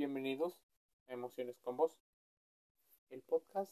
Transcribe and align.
Bienvenidos 0.00 0.58
a 1.08 1.12
Emociones 1.12 1.58
con 1.58 1.76
Vos, 1.76 2.00
el 3.10 3.20
podcast 3.20 3.70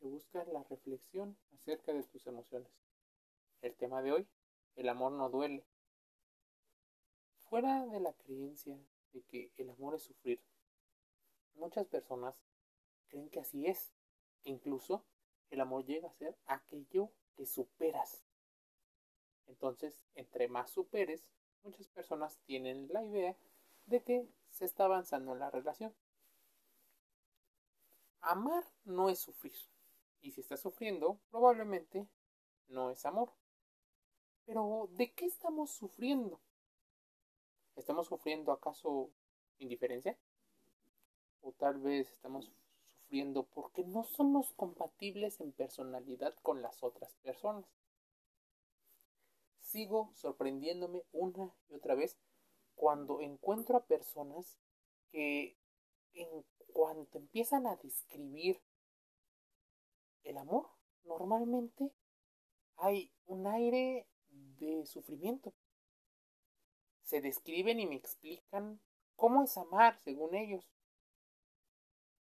que 0.00 0.08
busca 0.08 0.44
la 0.46 0.64
reflexión 0.64 1.38
acerca 1.54 1.92
de 1.92 2.02
tus 2.02 2.26
emociones. 2.26 2.72
El 3.62 3.76
tema 3.76 4.02
de 4.02 4.10
hoy, 4.10 4.26
el 4.74 4.88
amor 4.88 5.12
no 5.12 5.30
duele. 5.30 5.64
Fuera 7.48 7.86
de 7.86 8.00
la 8.00 8.12
creencia 8.12 8.76
de 9.12 9.22
que 9.22 9.52
el 9.56 9.70
amor 9.70 9.94
es 9.94 10.02
sufrir, 10.02 10.40
muchas 11.54 11.86
personas 11.86 12.34
creen 13.06 13.30
que 13.30 13.38
así 13.38 13.66
es, 13.66 13.94
que 14.42 14.50
incluso 14.50 15.04
el 15.50 15.60
amor 15.60 15.86
llega 15.86 16.08
a 16.08 16.18
ser 16.18 16.36
aquello 16.46 17.12
que 17.36 17.46
superas. 17.46 18.24
Entonces, 19.46 20.04
entre 20.16 20.48
más 20.48 20.72
superes, 20.72 21.22
muchas 21.62 21.86
personas 21.86 22.36
tienen 22.46 22.88
la 22.92 23.04
idea 23.04 23.36
de 23.86 24.02
que 24.02 24.28
se 24.58 24.64
está 24.64 24.84
avanzando 24.84 25.32
en 25.32 25.38
la 25.38 25.50
relación. 25.50 25.94
Amar 28.20 28.64
no 28.84 29.08
es 29.08 29.20
sufrir. 29.20 29.54
Y 30.20 30.32
si 30.32 30.40
estás 30.40 30.60
sufriendo, 30.60 31.20
probablemente 31.30 32.08
no 32.66 32.90
es 32.90 33.06
amor. 33.06 33.32
Pero, 34.46 34.88
¿de 34.92 35.12
qué 35.12 35.26
estamos 35.26 35.70
sufriendo? 35.70 36.40
¿Estamos 37.76 38.08
sufriendo 38.08 38.50
acaso 38.50 39.10
indiferencia? 39.58 40.18
¿O 41.42 41.52
tal 41.52 41.78
vez 41.78 42.10
estamos 42.10 42.50
sufriendo 42.88 43.44
porque 43.44 43.84
no 43.84 44.02
somos 44.02 44.52
compatibles 44.54 45.40
en 45.40 45.52
personalidad 45.52 46.34
con 46.42 46.62
las 46.62 46.82
otras 46.82 47.14
personas? 47.22 47.64
Sigo 49.60 50.10
sorprendiéndome 50.14 51.04
una 51.12 51.54
y 51.68 51.74
otra 51.74 51.94
vez 51.94 52.18
cuando 52.78 53.20
encuentro 53.20 53.76
a 53.76 53.84
personas 53.84 54.56
que 55.10 55.56
en 56.14 56.28
cuanto 56.72 57.18
empiezan 57.18 57.66
a 57.66 57.74
describir 57.76 58.60
el 60.22 60.38
amor, 60.38 60.68
normalmente 61.04 61.90
hay 62.76 63.10
un 63.26 63.48
aire 63.48 64.06
de 64.30 64.86
sufrimiento. 64.86 65.52
Se 67.02 67.20
describen 67.20 67.80
y 67.80 67.86
me 67.86 67.96
explican 67.96 68.80
cómo 69.16 69.42
es 69.42 69.58
amar 69.58 69.98
según 70.04 70.36
ellos. 70.36 70.64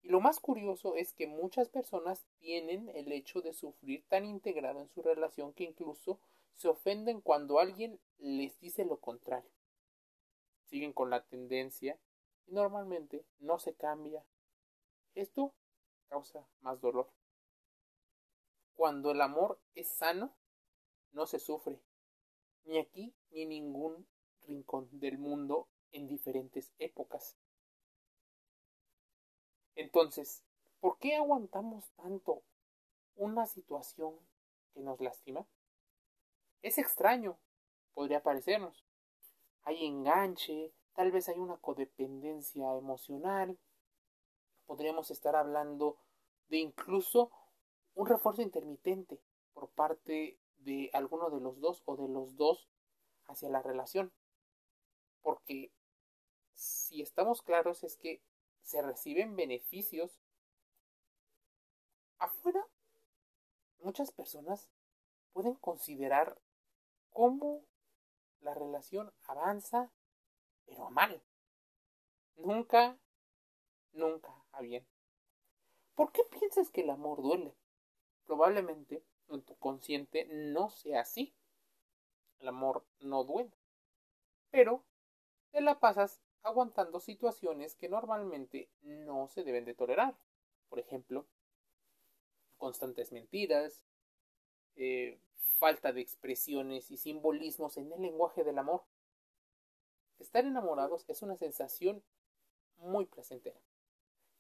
Y 0.03 0.11
lo 0.11 0.21
más 0.21 0.39
curioso 0.39 0.97
es 0.97 1.15
que 1.15 1.27
muchas 1.27 1.71
personas 1.71 2.27
tienen 2.41 2.91
el 2.91 3.11
hecho 3.13 3.41
de 3.41 3.55
sufrir 3.55 4.05
tan 4.09 4.27
integrado 4.27 4.81
en 4.81 4.89
su 4.91 5.01
relación 5.01 5.55
que 5.55 5.65
incluso 5.65 6.21
se 6.57 6.69
ofenden 6.69 7.23
cuando 7.23 7.59
alguien 7.59 7.99
les 8.19 8.59
dice 8.61 8.85
lo 8.85 8.99
contrario 8.99 9.51
siguen 10.73 10.95
con 10.95 11.11
la 11.11 11.23
tendencia 11.23 11.99
y 12.47 12.53
normalmente 12.53 13.27
no 13.41 13.59
se 13.59 13.75
cambia. 13.75 14.25
Esto 15.15 15.53
causa 16.09 16.49
más 16.63 16.81
dolor. 16.81 17.13
Cuando 18.75 19.11
el 19.11 19.21
amor 19.21 19.61
es 19.75 19.89
sano, 19.89 20.35
no 21.13 21.27
se 21.27 21.39
sufre, 21.39 21.79
ni 22.65 22.79
aquí 22.79 23.15
ni 23.33 23.43
en 23.43 23.51
ningún 23.51 24.07
rincón 24.47 24.89
del 24.93 25.19
mundo 25.19 25.69
en 25.91 26.07
diferentes 26.07 26.73
épocas. 26.79 27.37
Entonces, 29.75 30.43
¿por 30.81 30.97
qué 30.97 31.17
aguantamos 31.17 31.85
tanto 31.97 32.43
una 33.17 33.47
situación 33.47 34.19
que 34.73 34.81
nos 34.81 34.99
lastima? 35.03 35.47
Es 36.63 36.79
extraño, 36.79 37.39
podría 37.93 38.23
parecernos, 38.23 38.87
hay 39.65 39.87
enganche, 39.87 40.73
tal 40.95 41.11
vez 41.11 41.29
hay 41.29 41.39
una 41.39 41.57
codependencia 41.57 42.77
emocional, 42.77 43.59
podríamos 44.67 45.11
estar 45.11 45.37
hablando 45.37 45.99
de 46.49 46.59
incluso 46.59 47.31
un 47.95 48.07
refuerzo 48.07 48.43
intermitente 48.43 49.21
por 49.53 49.69
parte 49.71 50.39
de 50.59 50.91
alguno 50.93 51.31
de 51.31 51.41
los 51.41 51.61
dos 51.61 51.83
o 51.85 51.97
de 51.97 52.09
los 52.09 52.37
dos 52.37 52.69
hacia 53.27 53.49
la 53.49 53.63
relación. 53.63 54.13
Porque 55.21 55.73
si 56.55 57.03
estamos 57.03 57.43
claros 57.43 57.85
es 57.85 57.97
que 57.97 58.23
se 58.63 58.83
reciben 58.83 59.37
beneficios 59.37 60.21
afuera. 62.19 62.67
Muchas 63.81 64.13
personas 64.13 64.71
pueden 65.33 65.55
considerar 65.55 66.41
cómo 67.11 67.65
la 68.43 68.55
relación 68.55 69.13
avanza, 69.25 69.91
pero 70.67 70.87
a 70.87 70.91
mal. 70.91 71.23
Nunca, 72.37 72.99
nunca 73.93 74.35
a 74.53 74.61
bien. 74.61 74.87
¿Por 75.95 76.13
qué 76.13 76.23
piensas 76.25 76.71
que 76.71 76.83
el 76.83 76.91
amor 76.91 77.23
duele? 77.23 77.55
Probablemente 78.25 79.05
en 79.29 79.43
tu 79.43 79.57
consciente 79.57 80.27
no 80.31 80.71
sea 80.71 81.03
así. 81.03 81.35
El 82.41 82.49
amor 82.49 82.85
no 83.01 83.25
duele. 83.25 83.53
Pero 84.51 84.83
te 85.51 85.61
la 85.61 85.79
pasas 85.81 86.21
aguantando 86.43 87.01
situaciones 87.01 87.77
que 87.77 87.89
normalmente 87.89 88.69
no 88.83 89.29
se 89.29 89.45
deben 89.45 89.65
de 89.65 89.75
tolerar. 89.75 90.17
Por 90.69 90.79
ejemplo, 90.79 91.27
constantes 92.59 93.13
mentiras, 93.13 93.85
eh, 94.77 95.19
falta 95.63 95.93
de 95.93 96.01
expresiones 96.01 96.91
y 96.91 96.97
simbolismos 96.97 97.77
en 97.77 97.93
el 97.93 98.03
lenguaje 98.03 98.43
del 98.43 98.59
amor. 98.59 98.83
Estar 100.19 100.45
enamorados 100.45 101.05
es 101.07 101.23
una 101.23 101.37
sensación 101.37 102.03
muy 102.79 103.07
placentera. 103.07 103.61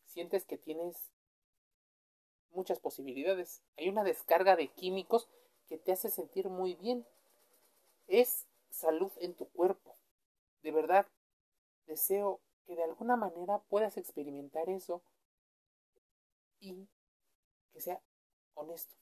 Sientes 0.05 0.45
que 0.45 0.59
tienes 0.59 1.13
muchas 2.51 2.81
posibilidades. 2.81 3.63
Hay 3.77 3.89
una 3.89 4.03
descarga 4.03 4.57
de 4.57 4.73
químicos 4.73 5.29
que 5.69 5.79
te 5.79 5.93
hace 5.93 6.11
sentir 6.11 6.49
muy 6.49 6.75
bien. 6.75 7.07
Es 8.09 8.49
salud 8.71 9.13
en 9.19 9.35
tu 9.37 9.49
cuerpo. 9.51 9.95
De 10.65 10.73
verdad, 10.73 11.07
deseo 11.87 12.41
que 12.67 12.75
de 12.75 12.83
alguna 12.83 13.15
manera 13.15 13.61
puedas 13.69 13.97
experimentar 13.97 14.69
eso 14.69 15.05
y 16.59 16.89
que 17.73 17.81
sea 17.81 18.03
honesto 18.55 19.02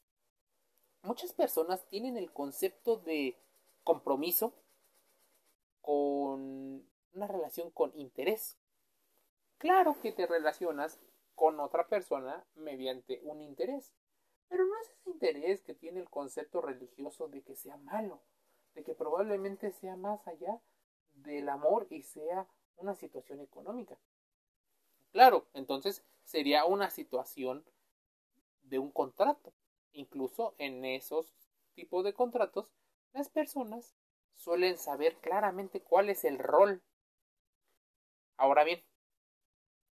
muchas 1.02 1.32
personas 1.32 1.86
tienen 1.88 2.16
el 2.16 2.32
concepto 2.32 2.96
de 2.96 3.36
compromiso 3.84 4.54
con 5.80 6.86
una 7.12 7.26
relación 7.26 7.70
con 7.70 7.96
interés. 7.96 8.58
Claro 9.58 10.00
que 10.00 10.12
te 10.12 10.26
relacionas 10.26 11.00
con 11.34 11.58
otra 11.60 11.88
persona 11.88 12.44
mediante 12.54 13.20
un 13.24 13.40
interés, 13.40 13.92
pero 14.48 14.64
no 14.64 14.72
es 14.82 14.90
ese 14.90 15.10
interés 15.10 15.62
que 15.62 15.74
tiene 15.74 16.00
el 16.00 16.10
concepto 16.10 16.60
religioso 16.60 17.28
de 17.28 17.42
que 17.42 17.56
sea 17.56 17.76
malo, 17.78 18.20
de 18.74 18.84
que 18.84 18.94
probablemente 18.94 19.72
sea 19.72 19.96
más 19.96 20.26
allá 20.26 20.60
del 21.12 21.48
amor 21.48 21.86
y 21.90 22.02
sea 22.02 22.46
una 22.76 22.94
situación 22.94 23.40
económica. 23.40 23.98
Claro, 25.12 25.46
entonces 25.54 26.04
sería 26.24 26.64
una 26.64 26.90
situación 26.90 27.64
de 28.62 28.78
un 28.78 28.90
contrato. 28.90 29.52
Incluso 29.92 30.54
en 30.58 30.84
esos 30.84 31.34
tipos 31.74 32.04
de 32.04 32.14
contratos, 32.14 32.70
las 33.12 33.28
personas 33.28 33.94
suelen 34.34 34.78
saber 34.78 35.16
claramente 35.16 35.82
cuál 35.82 36.08
es 36.08 36.24
el 36.24 36.38
rol. 36.38 36.82
Ahora 38.36 38.64
bien, 38.64 38.82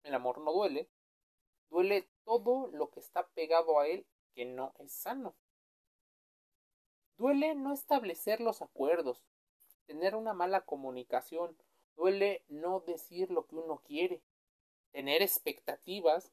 el 0.02 0.14
amor 0.14 0.38
no 0.38 0.52
duele, 0.52 0.88
duele 1.68 2.08
todo 2.24 2.68
lo 2.68 2.90
que 2.90 3.00
está 3.00 3.26
pegado 3.28 3.80
a 3.80 3.88
él 3.88 4.06
que 4.34 4.44
no 4.44 4.72
es 4.78 4.92
sano. 4.92 5.34
Duele 7.16 7.54
no 7.54 7.72
establecer 7.72 8.40
los 8.40 8.60
acuerdos, 8.60 9.24
tener 9.86 10.14
una 10.14 10.34
mala 10.34 10.60
comunicación, 10.64 11.56
duele 11.96 12.44
no 12.48 12.80
decir 12.80 13.30
lo 13.30 13.46
que 13.46 13.56
uno 13.56 13.78
quiere, 13.78 14.22
tener 14.92 15.22
expectativas 15.22 16.30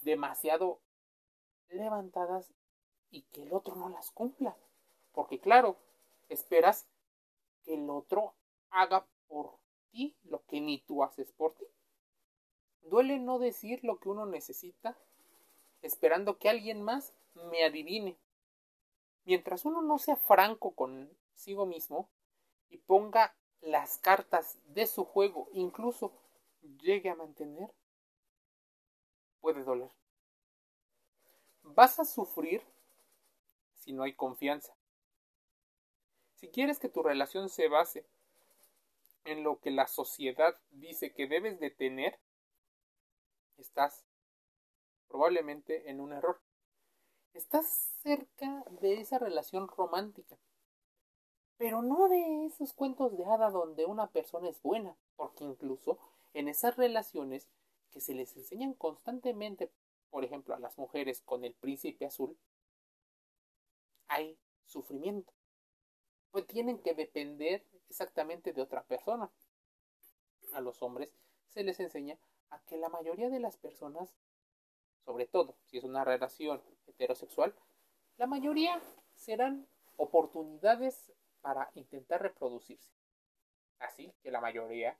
demasiado 0.00 0.80
levantadas 1.68 2.52
y 3.10 3.22
que 3.22 3.42
el 3.42 3.52
otro 3.52 3.76
no 3.76 3.88
las 3.88 4.10
cumpla. 4.10 4.56
Porque 5.12 5.40
claro, 5.40 5.76
esperas 6.28 6.86
que 7.64 7.74
el 7.74 7.88
otro 7.90 8.34
haga 8.70 9.06
por 9.26 9.58
ti 9.90 10.16
lo 10.24 10.44
que 10.46 10.60
ni 10.60 10.78
tú 10.80 11.02
haces 11.02 11.32
por 11.32 11.54
ti. 11.54 11.66
Duele 12.82 13.18
no 13.18 13.38
decir 13.38 13.84
lo 13.84 13.98
que 13.98 14.08
uno 14.08 14.26
necesita, 14.26 14.96
esperando 15.82 16.38
que 16.38 16.48
alguien 16.48 16.82
más 16.82 17.12
me 17.34 17.64
adivine. 17.64 18.18
Mientras 19.24 19.64
uno 19.64 19.82
no 19.82 19.98
sea 19.98 20.16
franco 20.16 20.74
consigo 20.74 21.66
mismo 21.66 22.08
y 22.70 22.78
ponga 22.78 23.36
las 23.60 23.98
cartas 23.98 24.58
de 24.66 24.86
su 24.86 25.04
juego, 25.04 25.48
incluso 25.52 26.12
llegue 26.80 27.10
a 27.10 27.14
mantener, 27.14 27.70
puede 29.40 29.64
doler. 29.64 29.90
Vas 31.62 31.98
a 31.98 32.04
sufrir 32.04 32.62
si 33.88 33.94
no 33.94 34.02
hay 34.02 34.12
confianza. 34.12 34.76
Si 36.34 36.48
quieres 36.48 36.78
que 36.78 36.90
tu 36.90 37.02
relación 37.02 37.48
se 37.48 37.68
base 37.68 38.04
en 39.24 39.42
lo 39.42 39.60
que 39.60 39.70
la 39.70 39.86
sociedad 39.86 40.60
dice 40.72 41.14
que 41.14 41.26
debes 41.26 41.58
de 41.58 41.70
tener, 41.70 42.18
estás 43.56 44.04
probablemente 45.08 45.88
en 45.88 46.02
un 46.02 46.12
error. 46.12 46.38
Estás 47.32 47.94
cerca 48.02 48.62
de 48.82 49.00
esa 49.00 49.18
relación 49.18 49.68
romántica, 49.68 50.36
pero 51.56 51.80
no 51.80 52.10
de 52.10 52.44
esos 52.44 52.74
cuentos 52.74 53.16
de 53.16 53.24
hada 53.24 53.48
donde 53.48 53.86
una 53.86 54.10
persona 54.10 54.50
es 54.50 54.60
buena, 54.60 54.98
porque 55.16 55.44
incluso 55.44 55.98
en 56.34 56.48
esas 56.48 56.76
relaciones 56.76 57.48
que 57.90 58.02
se 58.02 58.12
les 58.12 58.36
enseñan 58.36 58.74
constantemente, 58.74 59.70
por 60.10 60.26
ejemplo, 60.26 60.54
a 60.54 60.58
las 60.58 60.76
mujeres 60.76 61.22
con 61.22 61.42
el 61.42 61.54
príncipe 61.54 62.04
azul, 62.04 62.36
hay 64.08 64.38
sufrimiento. 64.64 65.32
Pues 66.30 66.46
tienen 66.46 66.80
que 66.82 66.94
depender 66.94 67.64
exactamente 67.88 68.52
de 68.52 68.62
otra 68.62 68.82
persona. 68.84 69.30
A 70.52 70.60
los 70.60 70.82
hombres 70.82 71.14
se 71.48 71.62
les 71.62 71.80
enseña 71.80 72.18
a 72.50 72.60
que 72.64 72.76
la 72.76 72.88
mayoría 72.88 73.28
de 73.30 73.40
las 73.40 73.56
personas, 73.56 74.14
sobre 75.04 75.26
todo 75.26 75.56
si 75.64 75.78
es 75.78 75.84
una 75.84 76.04
relación 76.04 76.62
heterosexual, 76.86 77.54
la 78.16 78.26
mayoría 78.26 78.82
serán 79.14 79.68
oportunidades 79.96 81.12
para 81.40 81.70
intentar 81.74 82.22
reproducirse. 82.22 82.90
Así 83.78 84.12
que 84.22 84.30
la 84.30 84.40
mayoría 84.40 84.98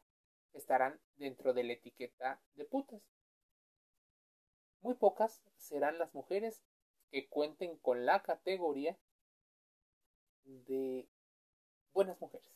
estarán 0.53 1.01
dentro 1.17 1.53
de 1.53 1.65
la 1.65 1.73
etiqueta 1.73 2.41
de 2.55 2.65
putas. 2.65 3.03
Muy 4.81 4.95
pocas 4.95 5.43
serán 5.57 5.99
las 5.99 6.15
mujeres 6.15 6.63
que 7.11 7.29
cuenten 7.29 7.77
con 7.79 8.07
la 8.07 8.23
categoría 8.23 8.97
de 10.45 11.09
buenas 11.93 12.21
mujeres. 12.21 12.49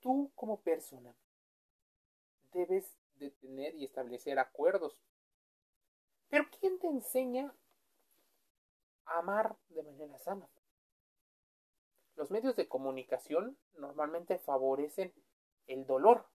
Tú 0.00 0.30
como 0.34 0.60
persona 0.60 1.14
debes 2.52 2.96
de 3.16 3.30
tener 3.30 3.74
y 3.74 3.84
establecer 3.84 4.38
acuerdos. 4.38 5.02
Pero 6.28 6.44
¿quién 6.58 6.78
te 6.78 6.88
enseña 6.88 7.54
a 9.06 9.18
amar 9.18 9.56
de 9.68 9.82
manera 9.82 10.18
sana? 10.18 10.48
Los 12.16 12.30
medios 12.30 12.54
de 12.56 12.68
comunicación 12.68 13.58
normalmente 13.74 14.38
favorecen 14.38 15.12
el 15.66 15.86
dolor, 15.86 16.26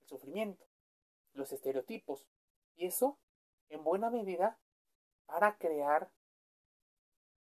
el 0.00 0.06
sufrimiento, 0.06 0.64
los 1.32 1.52
estereotipos, 1.52 2.26
y 2.76 2.86
eso 2.86 3.18
en 3.68 3.84
buena 3.84 4.10
medida 4.10 4.58
para 5.26 5.56
crear 5.58 6.10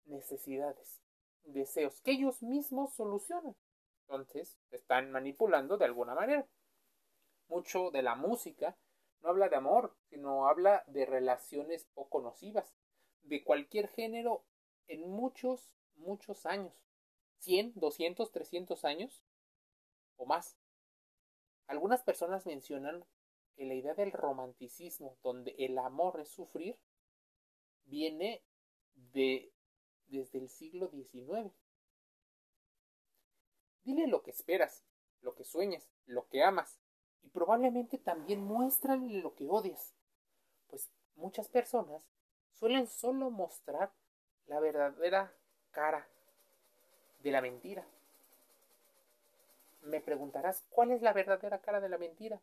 necesidades, 0.05 1.01
deseos 1.43 2.01
que 2.01 2.11
ellos 2.11 2.41
mismos 2.41 2.93
solucionan. 2.93 3.55
Entonces, 4.01 4.57
están 4.71 5.11
manipulando 5.11 5.77
de 5.77 5.85
alguna 5.85 6.15
manera. 6.15 6.47
Mucho 7.47 7.91
de 7.91 8.01
la 8.01 8.15
música 8.15 8.77
no 9.21 9.29
habla 9.29 9.49
de 9.49 9.55
amor, 9.55 9.95
sino 10.09 10.47
habla 10.47 10.83
de 10.87 11.05
relaciones 11.05 11.85
poco 11.93 12.21
nocivas, 12.21 12.73
de 13.23 13.43
cualquier 13.43 13.87
género 13.87 14.43
en 14.87 15.09
muchos, 15.09 15.71
muchos 15.95 16.45
años. 16.45 16.73
100, 17.39 17.73
200, 17.75 18.31
300 18.31 18.85
años 18.85 19.23
o 20.17 20.25
más. 20.25 20.57
Algunas 21.67 22.03
personas 22.03 22.45
mencionan 22.45 23.05
que 23.55 23.65
la 23.65 23.73
idea 23.73 23.93
del 23.93 24.11
romanticismo, 24.11 25.17
donde 25.23 25.55
el 25.57 25.77
amor 25.77 26.19
es 26.19 26.29
sufrir, 26.29 26.77
viene 27.85 28.41
de 29.13 29.51
desde 30.11 30.39
el 30.39 30.49
siglo 30.49 30.89
XIX. 30.89 31.51
Dile 33.83 34.07
lo 34.07 34.21
que 34.21 34.31
esperas, 34.31 34.83
lo 35.21 35.33
que 35.33 35.43
sueñas, 35.43 35.87
lo 36.05 36.27
que 36.27 36.43
amas, 36.43 36.79
y 37.23 37.29
probablemente 37.29 37.97
también 37.97 38.43
muéstrale 38.43 39.21
lo 39.21 39.33
que 39.35 39.47
odias, 39.47 39.93
pues 40.67 40.91
muchas 41.15 41.47
personas 41.47 42.03
suelen 42.53 42.87
solo 42.87 43.31
mostrar 43.31 43.91
la 44.47 44.59
verdadera 44.59 45.33
cara 45.71 46.07
de 47.23 47.31
la 47.31 47.41
mentira. 47.41 47.85
Me 49.81 50.01
preguntarás, 50.01 50.63
¿cuál 50.69 50.91
es 50.91 51.01
la 51.01 51.13
verdadera 51.13 51.59
cara 51.59 51.79
de 51.79 51.89
la 51.89 51.97
mentira? 51.97 52.39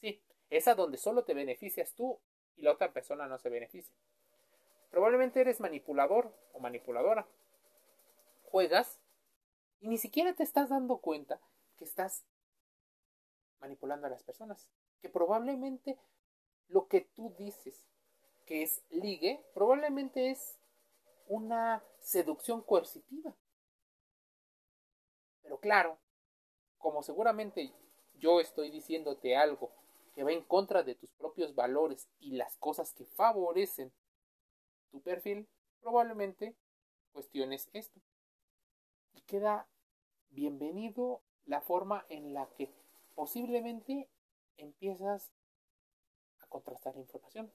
Sí, 0.00 0.22
esa 0.48 0.74
donde 0.74 0.96
solo 0.96 1.24
te 1.24 1.34
beneficias 1.34 1.92
tú 1.94 2.18
y 2.56 2.62
la 2.62 2.72
otra 2.72 2.92
persona 2.92 3.26
no 3.26 3.38
se 3.38 3.50
beneficia. 3.50 3.94
Probablemente 4.94 5.40
eres 5.40 5.58
manipulador 5.58 6.32
o 6.52 6.60
manipuladora. 6.60 7.26
Juegas 8.44 9.00
y 9.80 9.88
ni 9.88 9.98
siquiera 9.98 10.34
te 10.34 10.44
estás 10.44 10.68
dando 10.68 10.98
cuenta 10.98 11.40
que 11.76 11.84
estás 11.84 12.24
manipulando 13.58 14.06
a 14.06 14.10
las 14.10 14.22
personas. 14.22 14.70
Que 15.02 15.08
probablemente 15.08 15.98
lo 16.68 16.86
que 16.86 17.00
tú 17.00 17.34
dices 17.36 17.84
que 18.46 18.62
es 18.62 18.84
ligue, 18.90 19.44
probablemente 19.52 20.30
es 20.30 20.60
una 21.26 21.82
seducción 21.98 22.62
coercitiva. 22.62 23.34
Pero 25.42 25.58
claro, 25.58 25.98
como 26.78 27.02
seguramente 27.02 27.74
yo 28.20 28.38
estoy 28.38 28.70
diciéndote 28.70 29.36
algo 29.36 29.72
que 30.14 30.22
va 30.22 30.30
en 30.30 30.44
contra 30.44 30.84
de 30.84 30.94
tus 30.94 31.10
propios 31.14 31.56
valores 31.56 32.08
y 32.20 32.36
las 32.36 32.56
cosas 32.58 32.92
que 32.92 33.06
favorecen 33.06 33.92
tu 34.94 35.02
perfil, 35.02 35.48
probablemente 35.80 36.54
cuestiones 37.12 37.68
esto. 37.72 38.00
Y 39.12 39.22
queda 39.22 39.66
bienvenido 40.30 41.20
la 41.46 41.60
forma 41.60 42.06
en 42.08 42.32
la 42.32 42.48
que 42.56 42.72
posiblemente 43.16 44.08
empiezas 44.56 45.32
a 46.38 46.46
contrastar 46.46 46.94
la 46.94 47.00
información. 47.00 47.50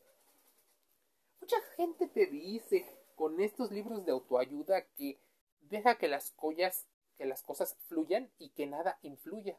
Mucha 1.40 1.62
gente 1.78 2.10
te 2.10 2.26
dice 2.26 2.86
con 3.16 3.40
estos 3.40 3.72
libros 3.72 4.06
de 4.06 4.12
autoayuda 4.12 4.86
que 4.98 5.18
deja 5.62 5.98
que 5.98 6.10
las 6.10 6.32
collas, 6.32 6.90
que 7.16 7.24
las 7.26 7.42
cosas 7.42 7.78
fluyan 7.88 8.30
y 8.38 8.50
que 8.50 8.68
nada 8.68 9.00
influya. 9.02 9.58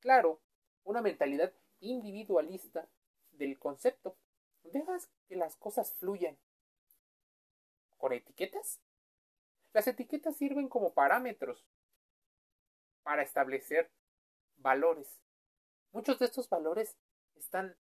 Claro, 0.00 0.40
una 0.84 1.02
mentalidad 1.02 1.52
individualista 1.80 2.88
del 3.32 3.58
concepto. 3.58 4.16
Dejas 4.62 5.10
que 5.28 5.36
las 5.36 5.54
cosas 5.56 5.92
fluyan 5.92 6.38
con 7.98 8.12
etiquetas? 8.12 8.80
Las 9.72 9.86
etiquetas 9.86 10.36
sirven 10.36 10.68
como 10.68 10.94
parámetros 10.94 11.66
para 13.02 13.22
establecer 13.22 13.90
valores. 14.56 15.20
Muchos 15.92 16.18
de 16.18 16.26
estos 16.26 16.48
valores 16.48 16.96
están 17.36 17.76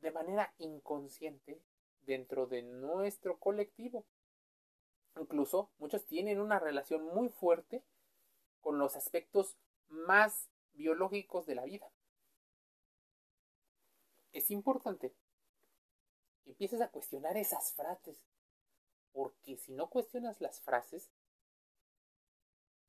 de 0.00 0.10
manera 0.10 0.54
inconsciente 0.58 1.62
dentro 2.02 2.46
de 2.46 2.62
nuestro 2.62 3.38
colectivo. 3.38 4.06
Incluso 5.16 5.70
muchos 5.78 6.06
tienen 6.06 6.40
una 6.40 6.58
relación 6.58 7.04
muy 7.04 7.28
fuerte 7.28 7.84
con 8.60 8.78
los 8.78 8.96
aspectos 8.96 9.56
más 9.88 10.48
biológicos 10.72 11.46
de 11.46 11.54
la 11.54 11.64
vida. 11.64 11.90
Es 14.32 14.50
importante 14.50 15.12
que 16.44 16.50
empieces 16.50 16.80
a 16.80 16.90
cuestionar 16.90 17.36
esas 17.36 17.72
frases 17.72 18.22
porque 19.12 19.56
si 19.56 19.72
no 19.72 19.88
cuestionas 19.90 20.40
las 20.40 20.60
frases, 20.60 21.10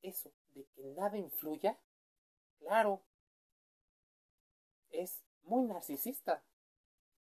eso 0.02 0.32
de 0.54 0.66
que 0.76 0.84
nada 0.84 1.18
influya, 1.18 1.78
claro, 2.60 3.02
es 4.90 5.24
muy 5.44 5.66
narcisista, 5.66 6.44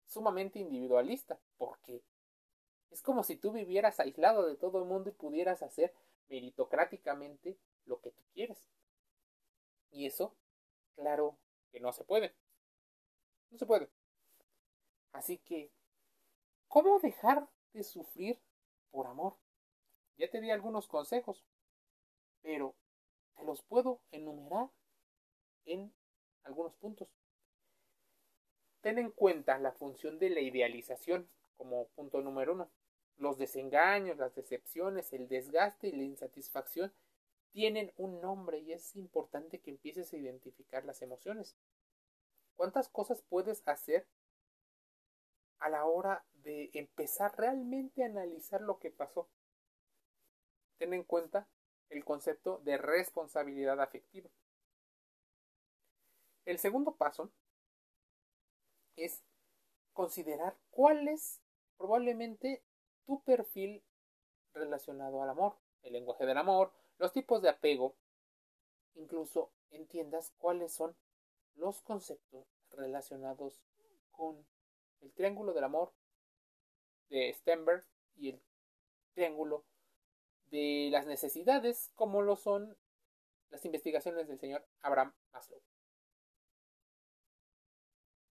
sumamente 0.06 0.60
individualista, 0.60 1.40
porque 1.58 2.04
es 2.92 3.02
como 3.02 3.24
si 3.24 3.36
tú 3.36 3.52
vivieras 3.52 4.00
aislado 4.00 4.46
de 4.46 4.56
todo 4.56 4.80
el 4.80 4.86
mundo 4.86 5.10
y 5.10 5.14
pudieras 5.14 5.62
hacer 5.64 5.94
meritocráticamente 6.30 7.58
lo 7.86 8.00
que 8.00 8.12
tú 8.12 8.24
quieres. 8.34 8.58
Y 9.92 10.06
eso, 10.06 10.36
claro 10.96 11.38
que 11.72 11.80
no 11.80 11.92
se 11.92 12.04
puede. 12.04 12.36
No 13.52 13.58
se 13.58 13.66
puede. 13.66 13.90
Así 15.12 15.38
que, 15.38 15.72
¿cómo 16.68 17.00
dejar 17.00 17.48
de 17.74 17.84
sufrir 17.84 18.40
por 18.96 19.08
amor. 19.08 19.36
Ya 20.18 20.30
te 20.30 20.40
di 20.40 20.50
algunos 20.50 20.88
consejos, 20.88 21.44
pero 22.42 22.76
te 23.36 23.44
los 23.44 23.62
puedo 23.62 24.00
enumerar 24.12 24.70
en 25.66 25.94
algunos 26.44 26.74
puntos. 26.76 27.10
Ten 28.80 28.98
en 28.98 29.12
cuenta 29.12 29.60
la 29.60 29.74
función 29.74 30.18
de 30.18 30.30
la 30.30 30.40
idealización 30.40 31.30
como 31.58 31.88
punto 31.90 32.22
número 32.22 32.54
uno. 32.54 32.72
Los 33.18 33.38
desengaños, 33.38 34.18
las 34.18 34.34
decepciones, 34.34 35.12
el 35.12 35.28
desgaste 35.28 35.90
y 35.90 35.92
la 35.92 36.04
insatisfacción 36.04 36.94
tienen 37.52 37.92
un 37.98 38.22
nombre 38.22 38.60
y 38.60 38.72
es 38.72 38.96
importante 38.96 39.60
que 39.60 39.72
empieces 39.72 40.14
a 40.14 40.18
identificar 40.18 40.86
las 40.86 41.02
emociones. 41.02 41.58
¿Cuántas 42.56 42.88
cosas 42.88 43.22
puedes 43.24 43.68
hacer 43.68 44.08
a 45.66 45.70
la 45.70 45.86
hora 45.86 46.24
de 46.44 46.70
empezar 46.76 47.36
realmente 47.40 48.04
a 48.04 48.06
analizar 48.06 48.62
lo 48.62 48.78
que 48.78 48.92
pasó. 48.92 49.28
Ten 50.78 50.94
en 50.94 51.04
cuenta 51.04 51.48
el 51.90 52.06
concepto 52.06 52.60
de 52.60 52.78
responsabilidad 52.78 53.82
afectiva. 53.82 54.30
El 56.46 56.60
segundo 56.60 56.98
paso 56.98 57.32
es 58.96 59.24
considerar 59.94 60.56
cuál 60.70 61.08
es 61.08 61.42
probablemente 61.78 62.64
tu 63.08 63.24
perfil 63.24 63.84
relacionado 64.54 65.24
al 65.24 65.32
amor, 65.32 65.58
el 65.82 65.94
lenguaje 65.94 66.28
del 66.28 66.38
amor, 66.38 66.72
los 67.00 67.12
tipos 67.12 67.42
de 67.42 67.50
apego, 67.50 67.96
incluso 68.94 69.52
entiendas 69.72 70.32
cuáles 70.38 70.72
son 70.72 70.96
los 71.56 71.82
conceptos 71.82 72.46
relacionados 72.70 73.60
con 74.12 74.46
el 75.06 75.14
triángulo 75.14 75.54
del 75.54 75.64
amor 75.64 75.94
de 77.10 77.32
Stenberg 77.34 77.86
y 78.16 78.30
el 78.30 78.42
triángulo 79.14 79.64
de 80.48 80.90
las 80.92 81.06
necesidades, 81.06 81.92
como 81.96 82.22
lo 82.22 82.36
son 82.36 82.76
las 83.50 83.64
investigaciones 83.66 84.28
del 84.28 84.40
señor 84.40 84.66
Abraham 84.82 85.14
Maslow. 85.32 85.62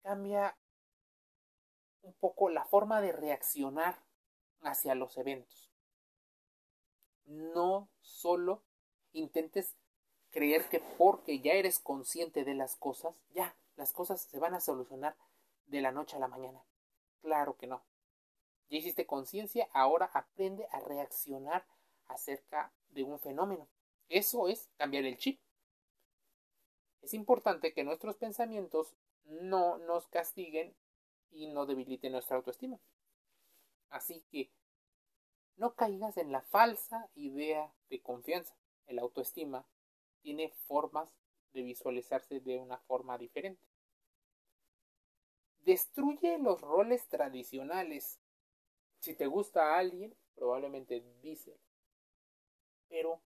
Cambia 0.02 0.56
un 2.02 2.14
poco 2.14 2.48
la 2.48 2.64
forma 2.64 3.00
de 3.00 3.12
reaccionar 3.12 4.02
hacia 4.60 4.94
los 4.94 5.18
eventos. 5.18 5.70
No 7.26 7.88
solo 8.00 8.62
intentes 9.12 9.74
creer 10.30 10.68
que 10.68 10.80
porque 10.80 11.40
ya 11.40 11.52
eres 11.52 11.80
consciente 11.80 12.44
de 12.44 12.54
las 12.54 12.76
cosas, 12.76 13.14
ya 13.34 13.56
las 13.76 13.92
cosas 13.92 14.22
se 14.22 14.38
van 14.38 14.54
a 14.54 14.60
solucionar 14.60 15.16
de 15.70 15.80
la 15.80 15.92
noche 15.92 16.16
a 16.16 16.20
la 16.20 16.28
mañana. 16.28 16.62
Claro 17.22 17.56
que 17.56 17.66
no. 17.66 17.82
Ya 18.68 18.78
hiciste 18.78 19.06
conciencia, 19.06 19.68
ahora 19.72 20.10
aprende 20.12 20.66
a 20.70 20.80
reaccionar 20.80 21.66
acerca 22.06 22.72
de 22.90 23.04
un 23.04 23.18
fenómeno. 23.18 23.68
Eso 24.08 24.48
es 24.48 24.68
cambiar 24.76 25.04
el 25.04 25.16
chip. 25.16 25.40
Es 27.02 27.14
importante 27.14 27.72
que 27.72 27.84
nuestros 27.84 28.16
pensamientos 28.16 28.94
no 29.24 29.78
nos 29.78 30.08
castiguen 30.08 30.74
y 31.30 31.48
no 31.48 31.66
debiliten 31.66 32.12
nuestra 32.12 32.36
autoestima. 32.36 32.78
Así 33.88 34.24
que 34.30 34.50
no 35.56 35.74
caigas 35.74 36.16
en 36.16 36.32
la 36.32 36.42
falsa 36.42 37.08
idea 37.14 37.72
de 37.88 38.00
confianza. 38.00 38.56
El 38.86 38.98
autoestima 38.98 39.66
tiene 40.22 40.50
formas 40.66 41.14
de 41.52 41.62
visualizarse 41.62 42.40
de 42.40 42.58
una 42.58 42.78
forma 42.78 43.18
diferente. 43.18 43.69
Destruye 45.60 46.38
los 46.38 46.60
roles 46.60 47.06
tradicionales. 47.08 48.18
Si 48.98 49.14
te 49.14 49.26
gusta 49.26 49.74
a 49.74 49.78
alguien, 49.78 50.16
probablemente 50.34 51.04
dice. 51.22 51.58
Pero 52.88 53.20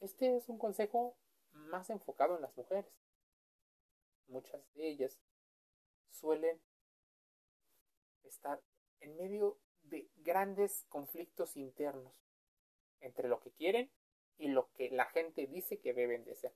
este 0.00 0.36
es 0.36 0.48
un 0.48 0.58
consejo 0.58 1.16
más 1.52 1.90
enfocado 1.90 2.36
en 2.36 2.42
las 2.42 2.56
mujeres. 2.56 2.92
Muchas 4.28 4.62
de 4.74 4.88
ellas 4.88 5.18
suelen 6.10 6.60
estar 8.24 8.60
en 9.00 9.16
medio 9.16 9.58
de 9.82 10.08
grandes 10.16 10.84
conflictos 10.88 11.56
internos 11.56 12.24
entre 13.00 13.28
lo 13.28 13.40
que 13.40 13.50
quieren 13.50 13.90
y 14.38 14.48
lo 14.48 14.70
que 14.72 14.90
la 14.90 15.06
gente 15.06 15.46
dice 15.46 15.78
que 15.78 15.94
deben 15.94 16.24
de 16.24 16.34
ser. 16.34 16.54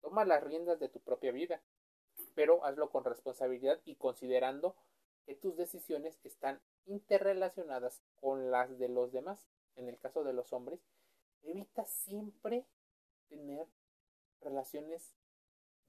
Toma 0.00 0.24
las 0.24 0.42
riendas 0.42 0.78
de 0.78 0.88
tu 0.88 1.00
propia 1.00 1.32
vida, 1.32 1.62
pero 2.36 2.62
hazlo 2.66 2.90
con 2.90 3.02
responsabilidad 3.02 3.80
y 3.86 3.96
considerando 3.96 4.76
que 5.24 5.34
tus 5.34 5.56
decisiones 5.56 6.20
están 6.22 6.60
interrelacionadas 6.84 8.02
con 8.20 8.50
las 8.50 8.78
de 8.78 8.90
los 8.90 9.10
demás. 9.10 9.48
En 9.74 9.88
el 9.88 9.98
caso 9.98 10.22
de 10.22 10.34
los 10.34 10.52
hombres, 10.52 10.78
evita 11.42 11.86
siempre 11.86 12.66
tener 13.28 13.66
relaciones 14.42 15.16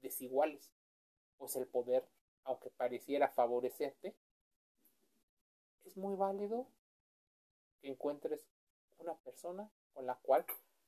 desiguales, 0.00 0.72
pues 1.36 1.54
el 1.54 1.68
poder, 1.68 2.08
aunque 2.44 2.70
pareciera 2.70 3.28
favorecerte, 3.28 4.16
es 5.84 5.98
muy 5.98 6.16
válido 6.16 6.66
que 7.82 7.88
encuentres 7.88 8.48
una 8.96 9.14
persona 9.18 9.70
con 9.92 10.06
la 10.06 10.16
cual 10.16 10.46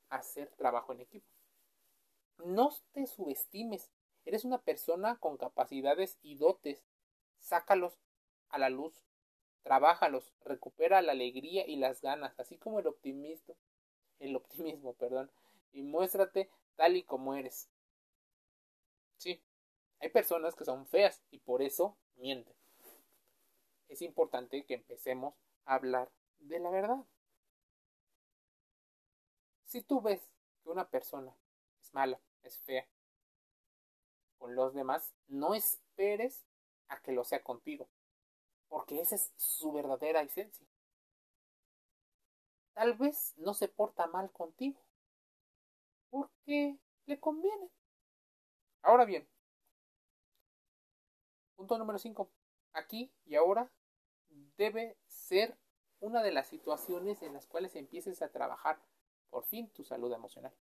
hacer 0.08 0.50
trabajo 0.56 0.92
en 0.92 1.00
equipo. 1.00 1.28
No 2.38 2.70
te 2.92 3.06
subestimes. 3.06 3.90
Eres 4.24 4.44
una 4.44 4.58
persona 4.58 5.16
con 5.16 5.36
capacidades 5.36 6.18
y 6.22 6.36
dotes. 6.36 6.84
Sácalos 7.38 7.98
a 8.48 8.58
la 8.58 8.70
luz. 8.70 8.94
Trabájalos. 9.62 10.32
Recupera 10.44 11.02
la 11.02 11.12
alegría 11.12 11.66
y 11.66 11.76
las 11.76 12.00
ganas, 12.00 12.38
así 12.38 12.58
como 12.58 12.78
el 12.80 12.86
optimismo. 12.86 13.56
El 14.18 14.36
optimismo, 14.36 14.92
perdón. 14.98 15.30
Y 15.72 15.82
muéstrate 15.82 16.50
tal 16.76 16.96
y 16.96 17.02
como 17.02 17.34
eres. 17.34 17.68
Sí, 19.16 19.42
hay 20.00 20.08
personas 20.08 20.54
que 20.54 20.64
son 20.64 20.86
feas 20.86 21.22
y 21.30 21.38
por 21.40 21.62
eso 21.62 21.96
mienten. 22.16 22.54
Es 23.88 24.02
importante 24.02 24.64
que 24.64 24.74
empecemos 24.74 25.34
a 25.66 25.74
hablar 25.74 26.10
de 26.38 26.58
la 26.58 26.70
verdad. 26.70 27.04
Si 29.64 29.82
tú 29.82 30.00
ves 30.00 30.20
que 30.62 30.70
una 30.70 30.88
persona 30.88 31.36
es 31.80 31.92
mala, 31.92 32.18
es 32.42 32.58
fea, 32.60 32.86
con 34.40 34.56
los 34.56 34.74
demás, 34.74 35.12
no 35.28 35.54
esperes 35.54 36.44
a 36.88 37.00
que 37.02 37.12
lo 37.12 37.22
sea 37.24 37.44
contigo, 37.44 37.88
porque 38.68 39.00
esa 39.00 39.14
es 39.14 39.32
su 39.36 39.70
verdadera 39.70 40.22
esencia. 40.22 40.66
Tal 42.72 42.94
vez 42.94 43.34
no 43.36 43.54
se 43.54 43.68
porta 43.68 44.06
mal 44.08 44.32
contigo, 44.32 44.80
porque 46.08 46.78
le 47.06 47.20
conviene. 47.20 47.70
Ahora 48.82 49.04
bien, 49.04 49.26
punto 51.54 51.78
número 51.78 51.98
5. 51.98 52.30
Aquí 52.72 53.12
y 53.26 53.36
ahora 53.36 53.70
debe 54.56 54.96
ser 55.06 55.58
una 56.00 56.22
de 56.22 56.32
las 56.32 56.48
situaciones 56.48 57.22
en 57.22 57.34
las 57.34 57.46
cuales 57.46 57.76
empieces 57.76 58.22
a 58.22 58.30
trabajar 58.30 58.80
por 59.28 59.44
fin 59.44 59.68
tu 59.70 59.84
salud 59.84 60.12
emocional. 60.12 60.52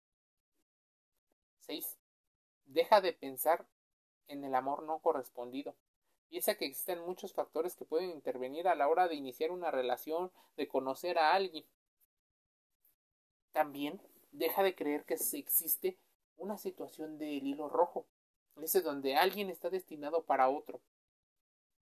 6. 1.59 1.98
Deja 2.69 3.01
de 3.01 3.13
pensar 3.13 3.65
en 4.27 4.43
el 4.43 4.53
amor 4.53 4.83
no 4.83 4.99
correspondido. 4.99 5.75
Piensa 6.29 6.53
que 6.53 6.65
existen 6.65 7.01
muchos 7.01 7.33
factores 7.33 7.75
que 7.75 7.83
pueden 7.83 8.11
intervenir 8.11 8.67
a 8.67 8.75
la 8.75 8.87
hora 8.87 9.07
de 9.07 9.15
iniciar 9.15 9.49
una 9.49 9.71
relación, 9.71 10.31
de 10.55 10.67
conocer 10.67 11.17
a 11.17 11.33
alguien. 11.33 11.65
También 13.51 13.99
deja 14.31 14.61
de 14.61 14.75
creer 14.75 15.03
que 15.05 15.15
existe 15.15 15.97
una 16.37 16.59
situación 16.59 17.17
del 17.17 17.47
hilo 17.47 17.69
rojo, 17.69 18.05
ese 18.61 18.81
donde 18.81 19.15
alguien 19.15 19.49
está 19.49 19.71
destinado 19.71 20.23
para 20.25 20.47
otro. 20.49 20.79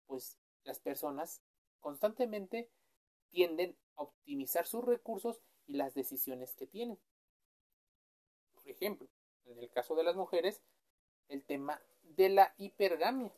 Pues 0.07 0.39
las 0.63 0.79
personas 0.79 1.43
constantemente 1.81 2.71
tienden 3.31 3.77
a 3.97 4.03
optimizar 4.03 4.65
sus 4.65 4.85
recursos 4.85 5.43
y 5.67 5.75
las 5.75 5.95
decisiones 5.95 6.55
que 6.55 6.69
tienen. 6.69 7.01
Por 8.55 8.69
ejemplo, 8.69 9.09
en 9.49 9.59
el 9.59 9.71
caso 9.71 9.95
de 9.95 10.05
las 10.05 10.17
mujeres, 10.17 10.62
el 11.28 11.43
tema 11.43 11.81
de 12.02 12.28
la 12.28 12.55
hipergamia. 12.59 13.33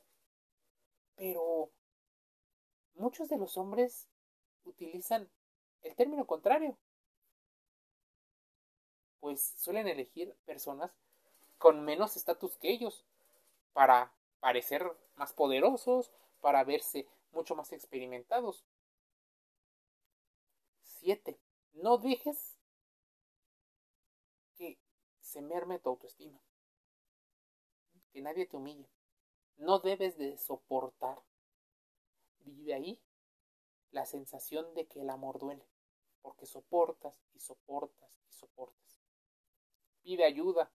Pero 1.17 1.71
muchos 2.95 3.29
de 3.29 3.39
los 3.39 3.57
hombres 3.57 4.09
utilizan 4.65 5.29
el 5.83 5.95
término 5.97 6.27
contrario, 6.27 6.77
pues 9.21 9.55
suelen 9.59 9.89
elegir 9.89 10.35
personas 10.47 10.91
con 11.59 11.85
menos 11.85 12.17
estatus 12.17 12.57
que 12.57 12.71
ellos 12.71 13.05
para 13.73 14.13
parecer 14.41 14.91
más 15.17 15.33
poderosos, 15.33 16.11
para 16.41 16.65
verse 16.65 17.07
mucho 17.33 17.55
más 17.55 17.73
experimentados. 17.73 18.65
7. 21.01 21.39
No 21.75 21.99
dejes 21.99 22.57
se 25.31 25.43
merme 25.43 25.79
tu 25.79 25.91
autoestima. 25.91 26.41
Que 28.13 28.21
nadie 28.21 28.47
te 28.47 28.57
humille. 28.57 28.91
No 29.59 29.79
debes 29.79 30.19
de 30.19 30.37
soportar. 30.37 31.23
Vive 32.41 32.75
ahí 32.75 33.01
la 33.93 34.07
sensación 34.07 34.75
de 34.75 34.89
que 34.89 35.03
el 35.03 35.11
amor 35.11 35.39
duele. 35.39 35.65
Porque 36.21 36.47
soportas 36.47 37.23
y 37.33 37.39
soportas 37.39 38.11
y 38.29 38.33
soportas. 38.33 38.99
Pide 40.03 40.25
ayuda. 40.25 40.73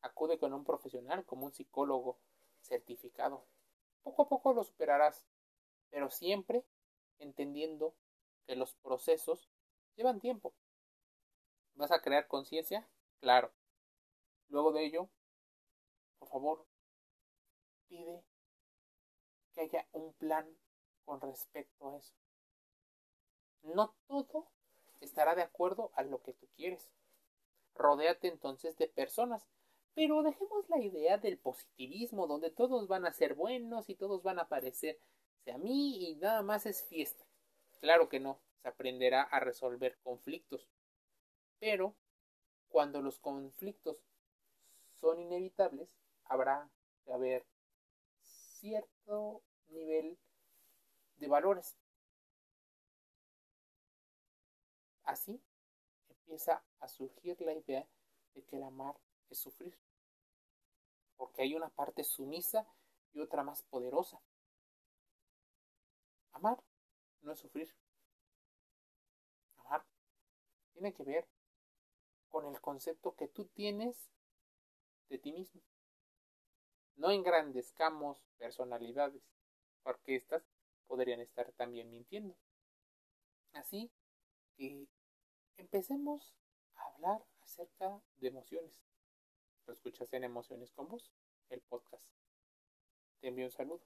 Acude 0.00 0.38
con 0.38 0.54
un 0.54 0.64
profesional 0.64 1.26
como 1.26 1.44
un 1.44 1.52
psicólogo 1.52 2.18
certificado. 2.62 3.44
Poco 4.02 4.22
a 4.22 4.28
poco 4.30 4.54
lo 4.54 4.64
superarás, 4.64 5.26
pero 5.90 6.08
siempre 6.08 6.64
entendiendo 7.18 7.94
que 8.46 8.56
los 8.56 8.74
procesos 8.76 9.50
llevan 9.94 10.20
tiempo. 10.20 10.54
¿Vas 11.74 11.92
a 11.92 12.00
crear 12.00 12.26
conciencia? 12.26 12.88
Claro. 13.22 13.52
Luego 14.48 14.72
de 14.72 14.84
ello, 14.84 15.08
por 16.18 16.28
favor, 16.28 16.66
pide 17.88 18.24
que 19.54 19.60
haya 19.60 19.86
un 19.92 20.12
plan 20.14 20.44
con 21.04 21.20
respecto 21.20 21.88
a 21.88 21.96
eso. 21.98 22.12
No 23.62 23.94
todo 24.08 24.50
estará 25.00 25.36
de 25.36 25.42
acuerdo 25.42 25.92
a 25.94 26.02
lo 26.02 26.20
que 26.20 26.32
tú 26.32 26.48
quieres. 26.56 26.90
Rodéate 27.76 28.26
entonces 28.26 28.76
de 28.76 28.88
personas, 28.88 29.46
Pero 29.94 30.22
dejemos 30.22 30.68
la 30.68 30.80
idea 30.80 31.16
del 31.18 31.38
positivismo, 31.38 32.26
donde 32.26 32.50
todos 32.50 32.88
van 32.88 33.06
a 33.06 33.12
ser 33.12 33.34
buenos 33.34 33.88
y 33.88 33.94
todos 33.94 34.22
van 34.24 34.40
a 34.40 34.48
parecerse 34.48 34.98
a 35.52 35.58
mí 35.58 36.08
y 36.08 36.16
nada 36.16 36.42
más 36.42 36.66
es 36.66 36.82
fiesta. 36.88 37.24
Claro 37.80 38.08
que 38.08 38.18
no, 38.18 38.40
se 38.62 38.68
aprenderá 38.68 39.22
a 39.22 39.38
resolver 39.38 39.98
conflictos. 40.02 40.66
Pero 41.60 41.94
cuando 42.72 43.02
los 43.02 43.18
conflictos 43.18 44.02
son 44.94 45.20
inevitables, 45.20 45.94
habrá 46.24 46.70
que 47.04 47.12
haber 47.12 47.46
cierto 48.22 49.42
nivel 49.68 50.18
de 51.18 51.28
valores. 51.28 51.76
Así 55.04 55.38
empieza 56.08 56.64
a 56.80 56.88
surgir 56.88 57.38
la 57.42 57.52
idea 57.52 57.86
de 58.34 58.42
que 58.42 58.56
el 58.56 58.62
amar 58.62 58.96
es 59.28 59.38
sufrir, 59.38 59.78
porque 61.18 61.42
hay 61.42 61.54
una 61.54 61.68
parte 61.68 62.04
sumisa 62.04 62.66
y 63.12 63.20
otra 63.20 63.42
más 63.42 63.62
poderosa. 63.64 64.18
Amar 66.32 66.62
no 67.20 67.32
es 67.32 67.38
sufrir. 67.38 67.74
Amar 69.58 69.84
tiene 70.72 70.94
que 70.94 71.02
ver 71.02 71.28
con 72.32 72.46
el 72.46 72.60
concepto 72.60 73.14
que 73.14 73.28
tú 73.28 73.44
tienes 73.44 74.10
de 75.10 75.18
ti 75.18 75.32
mismo. 75.32 75.60
No 76.96 77.10
engrandezcamos 77.10 78.18
personalidades, 78.38 79.22
porque 79.82 80.16
éstas 80.16 80.42
podrían 80.86 81.20
estar 81.20 81.52
también 81.52 81.90
mintiendo. 81.90 82.34
Así 83.52 83.92
que 84.56 84.88
empecemos 85.58 86.34
a 86.74 86.86
hablar 86.86 87.22
acerca 87.42 88.00
de 88.16 88.28
emociones. 88.28 88.82
Lo 89.66 89.74
escuchas 89.74 90.10
en 90.14 90.24
Emociones 90.24 90.72
con 90.72 90.88
Vos, 90.88 91.12
el 91.50 91.60
podcast. 91.60 92.08
Te 93.20 93.28
envío 93.28 93.44
un 93.44 93.52
saludo. 93.52 93.82